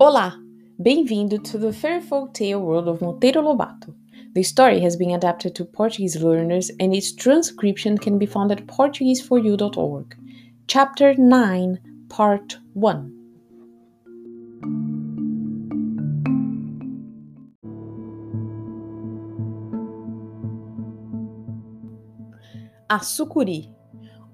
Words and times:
Olá! 0.00 0.34
Bem-vindo 0.82 1.38
to 1.44 1.56
the 1.56 1.72
Folk 1.72 2.34
Tale 2.34 2.60
world 2.60 2.88
of 2.88 3.00
Monteiro 3.00 3.40
Lobato. 3.40 3.94
The 4.34 4.42
story 4.42 4.80
has 4.80 4.96
been 4.96 5.12
adapted 5.12 5.54
to 5.54 5.64
Portuguese 5.64 6.20
learners 6.20 6.70
and 6.80 6.92
its 6.92 7.12
transcription 7.12 7.96
can 7.96 8.18
be 8.18 8.26
found 8.26 8.50
at 8.50 8.66
portugueseforyou.org. 8.66 10.16
Chapter 10.66 11.14
9, 11.14 11.78
Part 12.08 12.58
1 12.74 13.10
A 22.90 22.98
sucuri. 22.98 23.72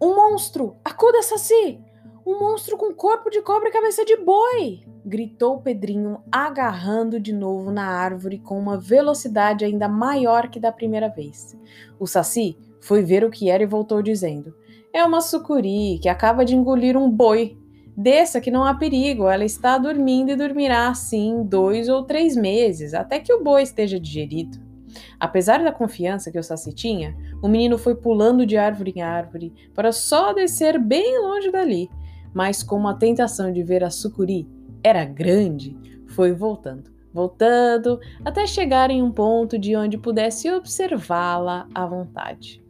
Um 0.03 0.17
monstro! 0.17 0.77
Acuda, 0.83 1.23
Saci! 1.23 1.79
Um 2.27 2.39
monstro 2.41 2.79
com 2.79 2.95
corpo 2.95 3.29
de 3.29 3.43
cobra 3.43 3.69
e 3.69 3.73
cabeça 3.73 4.03
de 4.03 4.17
boi! 4.17 4.81
gritou 5.05 5.61
Pedrinho, 5.61 6.23
agarrando 6.33 7.21
de 7.21 7.35
novo 7.35 7.71
na 7.71 7.85
árvore 7.87 8.39
com 8.39 8.59
uma 8.59 8.79
velocidade 8.79 9.65
ainda 9.65 9.89
maior 9.89 10.49
que 10.49 10.59
da 10.59 10.73
primeira 10.73 11.09
vez. 11.09 11.55
O 11.99 12.07
Saci 12.07 12.57
foi 12.81 13.03
ver 13.03 13.25
o 13.25 13.31
que 13.31 13.51
era 13.51 13.63
e 13.63 13.67
voltou 13.67 14.01
dizendo: 14.01 14.55
É 14.91 15.05
uma 15.05 15.21
sucuri 15.21 15.99
que 16.01 16.09
acaba 16.09 16.47
de 16.47 16.57
engolir 16.57 16.97
um 16.97 17.11
boi. 17.11 17.59
Desça 17.95 18.41
que 18.41 18.51
não 18.51 18.65
há 18.65 18.73
perigo, 18.73 19.29
ela 19.29 19.45
está 19.45 19.77
dormindo 19.77 20.31
e 20.31 20.37
dormirá 20.37 20.89
assim 20.89 21.43
dois 21.45 21.91
ou 21.91 22.05
três 22.05 22.35
meses, 22.35 22.95
até 22.95 23.21
que 23.21 23.35
o 23.35 23.43
boi 23.43 23.63
esteja 23.63 24.01
digerido. 24.01 24.70
Apesar 25.19 25.63
da 25.63 25.73
confiança 25.73 26.31
que 26.31 26.39
o 26.39 26.43
Saci 26.43 26.73
tinha, 26.73 27.17
o 27.43 27.49
menino 27.49 27.79
foi 27.79 27.95
pulando 27.95 28.47
de 28.47 28.57
árvore 28.57 28.93
em 28.97 29.03
árvore 29.03 29.53
para 29.75 29.93
só 29.93 30.33
descer 30.33 30.79
bem 30.79 31.21
longe 31.21 31.51
dali, 31.51 31.91
mas 32.33 32.63
como 32.63 32.89
a 32.89 32.95
tentação 32.95 33.53
de 33.53 33.63
ver 33.63 33.85
a 33.85 33.91
sucuri 33.91 34.49
era 34.83 35.05
grande, 35.05 35.77
foi 36.09 36.33
voltando, 36.33 36.91
voltando, 37.13 38.01
até 38.25 38.47
chegar 38.47 38.91
em 38.91 39.03
um 39.03 39.11
ponto 39.11 39.59
de 39.59 39.77
onde 39.77 39.99
pudesse 39.99 40.51
observá-la 40.51 41.67
à 41.75 41.87
vontade. 41.87 42.63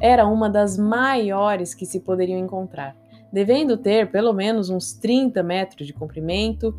Era 0.00 0.26
uma 0.26 0.48
das 0.48 0.78
maiores 0.78 1.74
que 1.74 1.86
se 1.86 2.00
poderiam 2.00 2.38
encontrar, 2.38 2.96
devendo 3.32 3.76
ter 3.76 4.10
pelo 4.10 4.32
menos 4.32 4.70
uns 4.70 4.92
30 4.92 5.42
metros 5.42 5.86
de 5.86 5.92
comprimento 5.92 6.74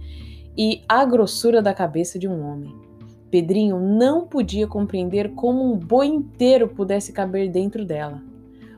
e 0.57 0.83
a 0.87 1.03
grossura 1.05 1.61
da 1.61 1.73
cabeça 1.73 2.17
de 2.17 2.27
um 2.27 2.41
homem. 2.43 2.73
Pedrinho 3.29 3.79
não 3.79 4.25
podia 4.25 4.67
compreender 4.67 5.33
como 5.33 5.63
um 5.63 5.77
boi 5.77 6.07
inteiro 6.07 6.69
pudesse 6.69 7.11
caber 7.11 7.49
dentro 7.49 7.85
dela. 7.85 8.21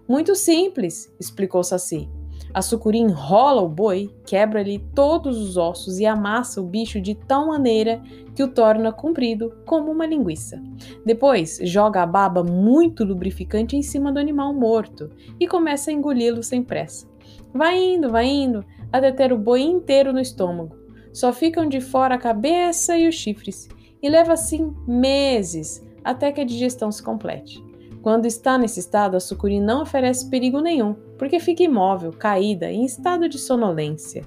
Muito 0.08 0.36
simples, 0.36 1.14
explicou 1.20 1.64
Saci. 1.64 2.10
A 2.52 2.64
sucuri 2.64 2.98
enrola 2.98 3.62
o 3.62 3.70
boi, 3.70 4.10
quebra-lhe 4.26 4.80
todos 4.96 5.38
os 5.38 5.56
ossos 5.56 6.00
e 6.00 6.06
amassa 6.06 6.60
o 6.60 6.66
bicho 6.66 7.00
de 7.00 7.14
tal 7.14 7.48
maneira 7.48 8.02
que 8.34 8.42
o 8.42 8.48
torna 8.48 8.92
comprido 8.92 9.54
como 9.68 9.92
uma 9.92 10.08
linguiça. 10.08 10.60
Depois, 11.06 11.60
joga 11.62 12.02
a 12.02 12.08
baba 12.08 12.44
muito 12.44 13.04
lubrificante 13.04 13.76
em 13.76 13.84
cima 13.84 14.12
do 14.12 14.18
animal 14.18 14.52
morto 14.52 15.12
e 15.40 15.48
começa 15.48 15.92
a 15.92 15.94
engoli-lo 15.94 16.42
sem 16.42 16.64
pressa. 16.64 17.08
Vai 17.54 17.78
indo, 17.78 18.10
vai 18.10 18.26
indo, 18.26 18.66
até 18.92 19.12
ter 19.12 19.32
o 19.32 19.38
boi 19.38 19.62
inteiro 19.62 20.12
no 20.12 20.20
estômago. 20.20 20.76
Só 21.14 21.32
ficam 21.32 21.68
de 21.68 21.80
fora 21.80 22.16
a 22.16 22.20
cabeça 22.20 22.98
e 22.98 23.08
os 23.08 23.16
chifres, 23.16 23.68
e 24.02 24.10
leva 24.10 24.34
assim 24.34 24.76
meses 24.88 25.86
até 26.04 26.32
que 26.32 26.42
a 26.42 26.46
digestão 26.46 26.92
se 26.92 27.04
complete. 27.04 27.64
Quando 28.02 28.26
está 28.26 28.58
nesse 28.58 28.80
estado, 28.80 29.18
a 29.18 29.20
sucuri 29.20 29.60
não 29.60 29.82
oferece 29.82 30.30
perigo 30.30 30.62
nenhum, 30.62 30.94
porque 31.18 31.40
fica 31.40 31.64
imóvel, 31.64 32.12
caída, 32.12 32.72
em 32.72 32.86
estado 32.86 33.28
de 33.28 33.38
sonolência. 33.38 34.26